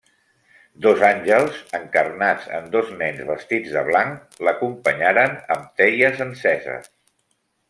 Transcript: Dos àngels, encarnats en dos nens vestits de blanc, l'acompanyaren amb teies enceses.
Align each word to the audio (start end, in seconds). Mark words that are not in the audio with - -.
Dos 0.85 1.03
àngels, 1.09 1.59
encarnats 1.79 2.47
en 2.59 2.65
dos 2.77 2.89
nens 3.03 3.21
vestits 3.27 3.77
de 3.77 3.85
blanc, 3.93 4.35
l'acompanyaren 4.49 5.39
amb 5.57 5.71
teies 5.83 6.25
enceses. 6.31 6.95